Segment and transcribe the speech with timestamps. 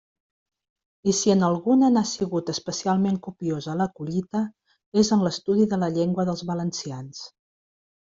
[1.11, 4.45] I si en alguna n'ha sigut especialment copiosa la collita,
[5.05, 7.27] és en l'estudi de la llengua dels valencians.